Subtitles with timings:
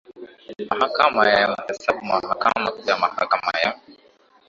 [0.69, 3.77] Mahakama ya Hesabu Mahakama Kuu ya Mahakama ya